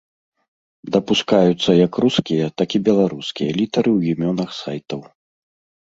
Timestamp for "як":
1.85-2.01